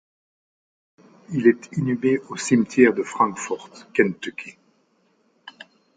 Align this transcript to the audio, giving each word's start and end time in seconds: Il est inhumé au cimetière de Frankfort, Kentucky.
Il 1.31 1.45
est 1.47 1.77
inhumé 1.77 2.17
au 2.29 2.35
cimetière 2.35 2.91
de 2.95 3.03
Frankfort, 3.03 3.69
Kentucky. 3.93 4.57